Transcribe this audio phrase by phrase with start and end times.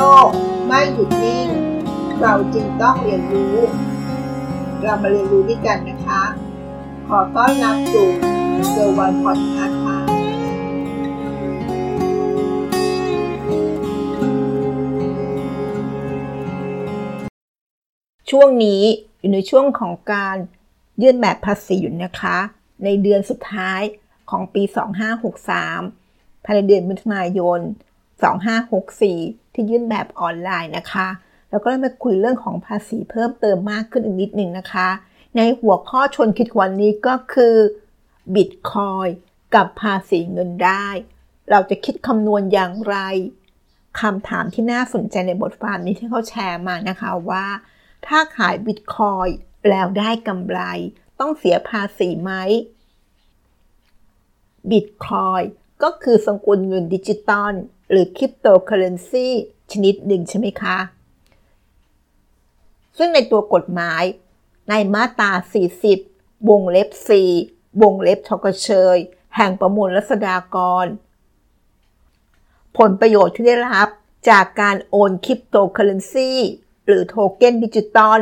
[0.00, 0.28] ลก
[0.66, 1.48] ไม่หยุดนิ่ง
[2.20, 3.56] เราจึงต้องเรียนรู้
[4.82, 6.22] เรามาเรียนรู้ด้วยกันนะคะ
[7.08, 8.08] ขอต้อนรับสู่
[8.70, 9.98] เซอร์วันพอดคาส์ค่ะ
[18.30, 18.82] ช่วงนี้
[19.20, 20.36] อยู่ในช่วงของการ
[21.02, 22.38] ยื่นแบบภาษีอยู่นะคะ
[22.84, 23.80] ในเดือนสุดท้าย
[24.30, 24.62] ของปี
[25.78, 27.60] 2563 ภายในเดือนมิถุนายน
[28.28, 31.08] 2564 ที่ยื่นแบบออนไลน์นะคะ
[31.50, 34.88] แล้วก็มาคุยเรื่องของภาษีเพิ่มเติมมากขึ้นอีกนิดหนึ่งนะคะ
[35.36, 37.56] ในหัวข้อชนคิดวันนี้ก็คือ
[38.34, 39.08] บิตคอย
[39.54, 40.86] กับภาษีเงินได้
[41.50, 42.96] เราจะคิดคำนวณอย่างไร
[44.00, 47.46] คำถามที่น่าสนใจในบทความนี้ที่เขาแชร์มานะคะว่า
[48.06, 49.26] ถ้าขายบิตคอย
[49.68, 50.60] แล้วได้กำไร
[51.20, 52.32] ต้องเสียภาษีไหม
[54.70, 55.42] บิตคอยน์
[55.82, 57.54] ก็คือสกุลเงินดิจิตอล
[57.90, 59.28] หรือคริปโตเคอเรนซี
[59.72, 60.78] ชนิดหนึ่งใช่ไหมคะ
[62.98, 64.02] ซึ่งในตัวกฎหมาย
[64.68, 65.30] ในมาตรา
[65.90, 66.88] 40 วงเล็บ
[67.34, 68.96] 4 วงเล็บ ฌ เฌอ
[69.36, 70.86] แห่งประมวลรัษฎากร
[72.76, 73.88] ผลประโยชน์ที่ได้รับ
[74.30, 76.32] จากการโอนคริปโตเคอเรนซี
[76.86, 78.20] หรือโทเก้นดิจิตอล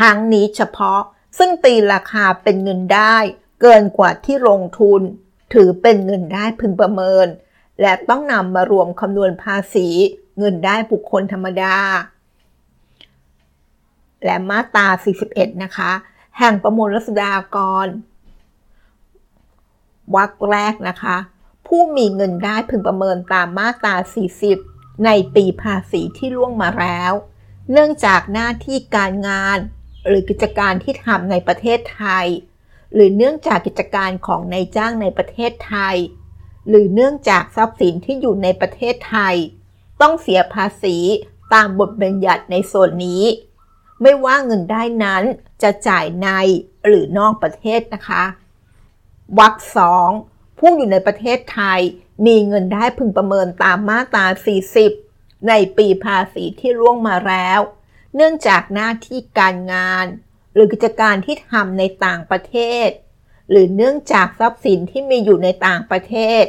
[0.00, 1.00] ทั้งนี้เฉพาะ
[1.38, 3.16] ซึ่งตีราคาเป็นเงินได้
[3.60, 5.00] เกินกว่าที่ลงทุน
[5.54, 7.26] ถือเป็นเงินได้พึงประเมิน
[7.80, 9.88] และต้องนำมารวมคำนวณภาษี
[10.38, 11.76] เงินได้บุคคลธรรมดา
[14.24, 14.86] และมาตรา
[15.24, 15.92] 41 นะคะ
[16.38, 17.86] แห่งประมวลรัษฎากร
[20.16, 21.16] วรรคแรกนะคะ
[21.66, 23.94] ผู้มีเงินได้พึงประเมินตามมาตรา
[24.50, 27.12] 40 ในปีภาษีที่ล่วงมาแล้ว
[27.70, 29.58] เนื่องจากหน้าที่การงาน
[30.06, 32.26] หรือกิจการที่ทำในประเทศไทย
[32.94, 35.96] หรือเนื่องจากกิจการของนายจ้างในประเทศไทย
[36.68, 39.36] หรือเนื่องจากทรัพย์สินที่อยู่ในประเทศไทย
[40.00, 40.96] ต้องเสียภาษี
[41.54, 43.24] ตามบทบัญญัติในส่วนนี้
[44.02, 45.22] ไม่ว่าเงินได้นั้น
[45.62, 46.28] จะจ่ายใน
[46.84, 48.24] หรือนอกประเทศนะคะ
[49.38, 50.10] วรรคสอง
[50.58, 51.80] ผู้อยู่ในประเทศไทย
[52.26, 54.26] มีเงินได้พึงประเมินตามมาตรา
[54.86, 57.60] 40 ในปีภาษีที่ล่วงมาแล้ว
[58.14, 60.06] เนื่องจากหน้าที่การงาน
[60.54, 62.88] หรือกิจการที่ทำในต่างประเทศ
[63.50, 66.44] หรือเนื่องจากทรัพย์สินที่มีอยู่ในต่างประเทศ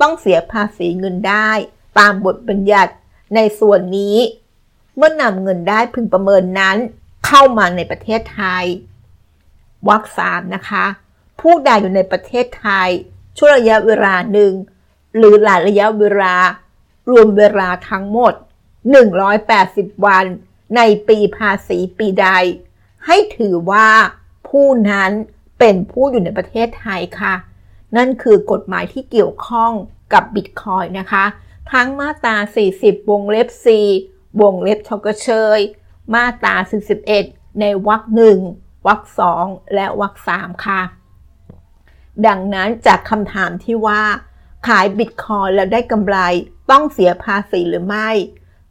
[0.00, 1.50] ต้องเสียภาษีเงินได้
[1.98, 2.92] ตามบทบัญญัติ
[3.34, 4.18] ในส่วนนี้
[4.96, 6.76] เมื่อนำเงินได้พึงประเมินนั้น
[7.26, 8.64] เข้ามาในประเทศไทย
[9.88, 10.84] วรรคสามนะคะ
[11.40, 12.90] ผู้ใดอยู่ในประเทศไทย
[13.36, 14.52] ช่วงระยะเวลาหนึ่ง
[15.16, 16.36] หรือหลายระยะเวลา
[17.10, 18.34] รวมเวลาทั้งหมด
[19.18, 20.26] 180 วัน
[20.76, 22.28] ในปีภาษีปีใด
[23.06, 23.88] ให้ถือว่า
[24.48, 25.12] ผู้นั้น
[25.58, 27.34] เป็นผู้อยู่ในประเทศไทยค่ะ
[27.96, 29.72] นั่นคือกฎหมายที่เกี่ยวข้อง
[30.12, 31.24] กับบิตคอยนะคะ
[31.72, 32.36] ทั้งมาตรา
[32.74, 33.48] 40 วงเล็บ
[33.94, 35.58] 4 วงเล็บชกเชย
[36.14, 36.54] มาตรา
[37.08, 38.38] 41 ในวรรคหนึ่ง
[38.86, 40.80] วรรคสองและวรรคสามค่ะ
[42.26, 44.02] ดังนั้นจากคำถามที่ว่า
[44.68, 46.18] ขายบิตคอยแล้วได้กำไร
[46.70, 48.10] ต้องเสียภาษีหรือไม่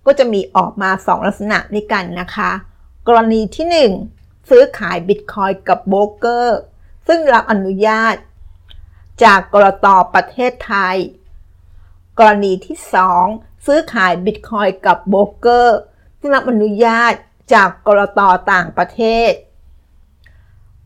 [0.05, 2.51] ก็จะมีออกมา 2 ลักษณะด้วยกันนะคะ
[3.07, 6.59] กรณีที่ 1 ซื้อขายบิตคอยกับโบรกเกอร์
[7.07, 8.15] ซึ่งรับอนุญาต
[9.23, 10.97] จากกรตประเทศไทย
[12.19, 12.77] กรณีที่
[13.21, 15.79] 2 ซื้อขายบิตคอยกับโบรกเกอร์
[16.19, 17.13] ซึ่งรับอนุญาต
[17.53, 18.21] จากกรต
[18.51, 19.31] ต่างประเทศ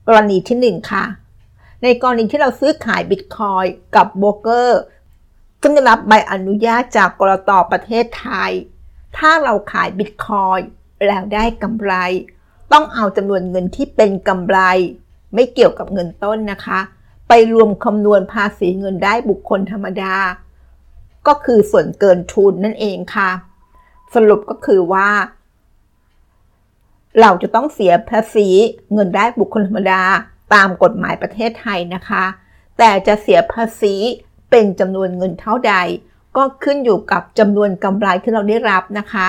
[0.08, 1.06] กรณีที่ 1 ค่ะ
[1.84, 4.82] ในกรณีที่เราซื้อขายบิตคอยกับโบรกเกอร์
[5.62, 8.52] ซึ่งได้รับใบอนุญาตจากกรตประเทศไทย
[9.18, 10.60] ถ้าเราขายบิตคอย
[11.08, 11.94] แล้วได้กำไร
[12.72, 14.60] ต้องเอาจำนวนเงินที่เป็นกำไร
[15.34, 16.80] ไม่เกี่ยวกับเงินต้นนะคะ
[17.28, 20.16] ไปรวมคำนวณภาษีเงินได้บุคคลธรรมดา
[21.28, 23.30] ก็คือส่วนเกินทุนนั่นเองค่ะ
[24.14, 25.10] สรุปก็คือว่า
[27.22, 28.48] เราจะต้องเสียภาษี
[28.94, 30.02] เงินได้บุคคลธรรมดา
[30.54, 32.24] ตามกฎหมายประเทศไทยนะคะ
[32.78, 33.96] แต่จะเสียภาษี
[34.50, 35.74] เป็นจำนวนเงินเท่าใด
[36.38, 39.28] ก็ขึ้นอยู่กับจำนวนกำไรที่เราได้รับนะคะ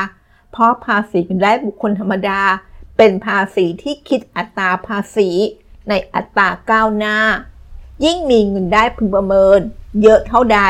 [0.53, 2.41] เพราะภาษีเงินได้บุคคลธรรมดา
[2.97, 5.29] เป็นภาษีที่คิดอัตราภาษี
[5.89, 7.17] ในอัตราก้าวหน้า
[8.05, 9.61] ยิ่งมีเงินได้พึงประเมิน
[10.03, 10.61] เยอะเท่าใด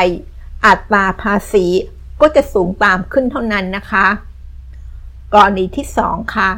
[0.65, 1.65] อัตราภาษี
[2.21, 4.07] ก็จะสูงตามขึ้นเท่านั้นนะคะ
[5.33, 6.49] กรณีที่ 2 ค่ะ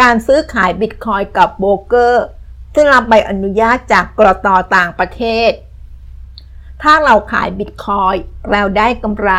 [0.00, 2.26] การซื้อขายบิตคอยกับโบรกเกอร์
[2.74, 5.50] ซึ่งรับใบอนุญาตจากกรตต่างประเทศ
[6.82, 8.14] ถ้าเราขายบิตคอย
[8.50, 9.30] เราได้กำไร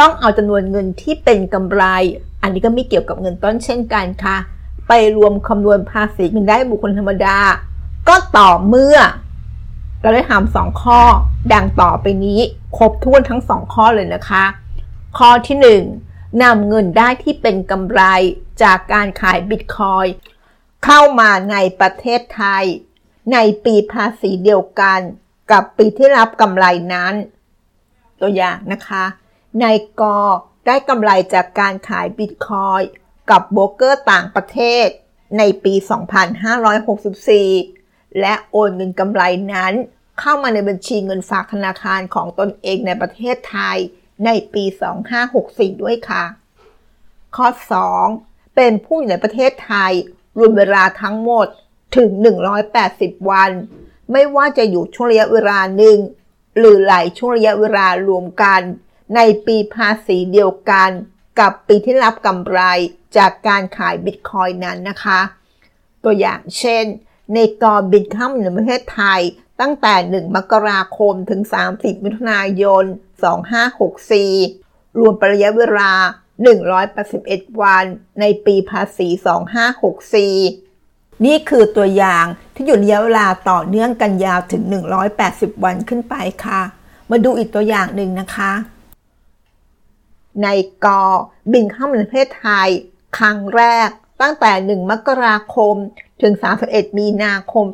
[0.00, 1.84] ต้องเอาจำนวนเงินที่เป็นกำไร
[2.42, 4.36] อันนี้ก็ไม่เกี่ยวกับเงินต้นเช่นกันค่ะ
[4.88, 7.38] ไปรวมคำนวณภาษีเงินได้บุคคลธรรมดา
[8.08, 8.98] ก็ต่อเมื่อ
[10.00, 11.00] เราได้ทำสองข้อ
[11.52, 12.40] ดังต่อไปนี้
[12.76, 14.44] ครบถ้วนทั้งสองข้อเลยนะคะ
[15.18, 15.58] ข้อที่
[16.02, 18.02] 1นำเงินได้ที่เป็นกำไร
[18.62, 20.06] จากการขายบิตคอย
[20.84, 22.64] เข้ามาในประเทศไทย
[23.32, 25.00] ในปีภาษีเดียวกัน
[25.50, 26.64] กับปีที่รับกำไร
[26.94, 27.14] นั้น
[28.20, 29.04] ตัวอย่างนะคะ
[29.62, 30.02] นายก
[30.66, 32.80] ได้กำไรจากการขายบิตคอย
[33.30, 34.86] กับโบรกเกอร์ต่างประเทศ
[35.38, 35.82] ในปี 2564
[38.20, 39.22] และโอนเงินกำไร
[39.54, 39.74] นั้น
[40.20, 43.78] เข้ามาในบัญชีเงินฝากธนาคารของตนเองในประเทศไทย
[44.24, 44.64] ในปี
[45.22, 46.24] 2564 ด้วยค่ะ
[47.36, 47.48] ข้อ
[48.02, 49.92] 2 เป็นผู้อยู่ในประเทศไทย
[50.38, 51.46] รวมเวลาทั้งหมด
[51.96, 52.08] ถึง
[52.70, 53.50] 180 วัน
[54.12, 55.98] ไม่ว่าจะอยู่ช่วงระยะเวลาหนึ่ง
[56.58, 58.60] หรือหลายช่วงระยะเวลารวมกัน
[59.16, 60.90] ในปีภาษีเดียวกัน
[61.40, 62.60] กับปีที่รับกำไร
[63.16, 65.20] จากการขายบิตคอยนั้นนะคะ
[66.04, 66.84] ตัวอย่างเช่น
[67.34, 69.20] ในกอบิตเข้ามในประเทศไทย
[69.60, 71.40] ตั้งแต่ 1 มกราคมถึง
[71.72, 72.84] 30 มิถุนายน
[74.10, 75.92] 2564 รวมระยะเวลา
[76.76, 77.84] 181 วัน
[78.20, 79.08] ในปีภาษี
[80.36, 82.24] 2564 นี่คือตัวอย่าง
[82.54, 84.62] ที่อยู่ระยะเวลาต่อเนื่องกันยาวถึง
[85.14, 86.62] 180 วันขึ้นไปค่ะ
[87.10, 88.52] มาดูอีกตัวอย่างหนึ่งนะคะ
[90.42, 90.48] ใน
[90.84, 91.02] กอ
[91.52, 92.68] บินข้ามในประเทศไทย
[93.18, 93.88] ครั้งแรก
[94.20, 95.74] ตั้งแต่ 1 มกราคม
[96.22, 96.32] ถึง
[96.66, 97.64] 31 มีนาคม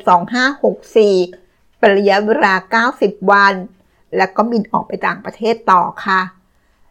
[0.65, 3.53] 2564 เป็นระยะเวลา 90 วัน
[4.17, 6.21] แล้วก็บินออกไปต่างประเทศต่อค่ะ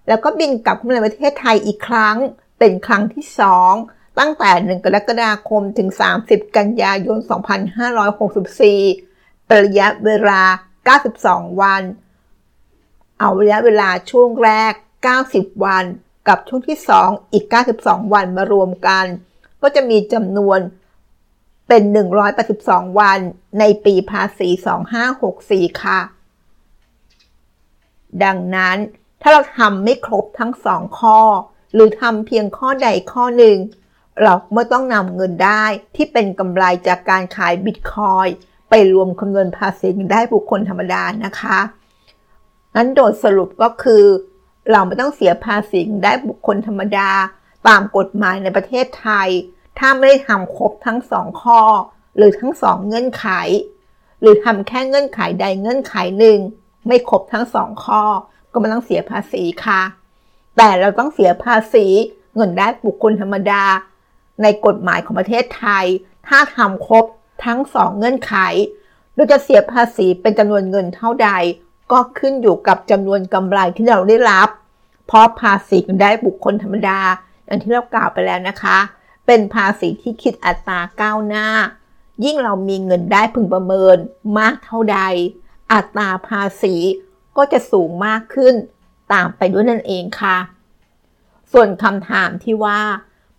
[0.09, 2.17] แล้วก็บินกลับมาในประเทศไทยอีกครั้ง
[2.59, 3.25] เป็นครั้งที่
[3.73, 5.89] 2 ตั้งแต่ 1 กรกฎาคม ถึง
[6.23, 7.19] 30 กันยายน
[8.77, 10.43] 2564ระยะเวลา
[11.03, 11.83] 92 วัน
[13.19, 14.73] เอาระยะเวลาช่วงแรก
[15.19, 15.85] 90 วัน
[16.29, 17.45] กับช่วงที่ 2 อีก
[17.81, 19.07] 92 วันมารวมกัน
[19.63, 20.61] ก็จะมีจำนวน
[21.69, 21.83] เป็น
[22.41, 23.21] 182 วัน
[23.59, 24.49] ในปีภาษี
[25.15, 26.01] 2564 ค่ะ
[28.25, 28.77] ดังนั้น
[29.21, 31.21] ถ้าเราทำไม่ครบทั้งสองข้อ
[31.75, 33.57] หรือทำเพียงข้อใดข้อหนึ่ง
[34.23, 35.65] เราไม่ต้องนำเงินได้
[35.97, 38.27] ที่เป็นกำไรจากการขายบิตคอย
[38.71, 41.59] ไปรวมคำนวณภาษีได้บุคคลธรรมดานะคะ
[42.75, 44.05] นั้นโดยสรุปก็คือ
[44.73, 47.11] เราไม่ต้องเสียภาษีได้บุคคลธรรมดา
[47.69, 49.29] ตามกฎหมายในประเทศไทย
[49.79, 51.61] ถ้าไม่ได้ทำครบทั้งสองข้อ
[52.17, 53.27] หรือทั้งสองเงื่อนไข
[54.21, 56.39] หรือทำแค่เงื่อนไขใดเงื่อนไขหนึ่ง
[56.87, 58.03] ไม่ครบทั้งสองข้อ
[58.53, 59.83] ก็ไม่ต้องเสียภาษีค่ะ
[60.57, 61.87] แต่เราต้องเสียภาษี
[62.35, 63.65] เงินได้บุคคลธรรมดา
[64.43, 65.87] ในกฎหมายของประเทศไทย
[66.29, 67.05] ถ้าทำครบ
[67.45, 68.35] ทั้งสองเงื่อนไข
[69.15, 71.31] เราจะเสียภาษีเป็นจำนวนเงินเท่าใด
[71.93, 74.49] ก็ขึ้นอยู่กับจำนวนกำไรที่เราได้รับ
[75.07, 77.01] เพราะภาษีเงินได้บุคคลธรรมดา
[77.47, 78.79] อย่างที่เรากล่าวไปแล้วนะคะ
[79.27, 81.47] เป็นภาษีที่คิดอัตราก้าวหน้า
[82.25, 83.97] ยิ่งเรามีเงินได้พึงประเมิน
[84.39, 84.99] มากเท่าใด
[85.73, 86.75] อัตราภาษี
[87.37, 88.55] ก็จะสูงมากขึ้น
[89.13, 90.37] ตามไปด้วยนั่นเองค่ะ
[91.53, 92.81] ส่วนคำถามที่ว่า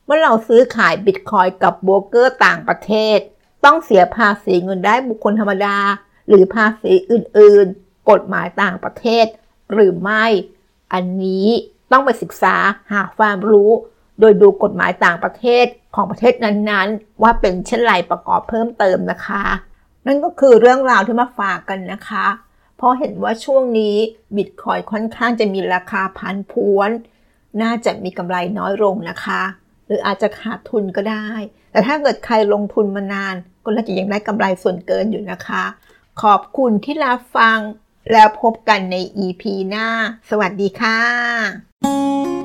[0.05, 3.17] เมื่อเราซื้อขายบิตคอยกับโบรกเกอร์ต่างประเทศ
[3.65, 5.77] ต้องเสียภาษีเงินได้บุคคลธรรมดา
[6.27, 9.25] หรือภาษีอื่นๆ กฎหมายต่างประเทศ
[9.73, 10.25] หรือไม่
[10.93, 11.47] อันนี้
[11.91, 12.55] ต้องไปศึกษา
[12.91, 13.71] หาความรู้
[14.19, 15.65] โดยดูกฎหมายต่างประเทศ
[15.95, 19.43] ของประเทศนั้นๆ ว่าเป็นเช่นไรประกอบเพิ่มเติมนะคะ
[20.07, 22.27] นั่นก็คือเรื่องราวที่มาฝากกันนะคะ
[22.77, 23.95] เพราะเห็นว่าช่วงนี้
[24.35, 26.89] บิตคอยค่อนข้างจะมีราคาพันพวน
[27.61, 29.41] น่าจะมีกำไรน้อยลงนะคะ
[29.85, 31.27] หรืออาจจะขาดทุนก็ได้
[31.71, 35.63] แต่ถ้าเกิดใครลงทุนมานาน ก็น่าจะยังได้กำไรส่วนเกินอยู่นะคะ
[36.21, 37.59] ขอบคุณที่รับฟัง
[38.11, 39.87] แล้วพบกันใน EP หน้า
[40.29, 42.36] สวัสดีค่ะ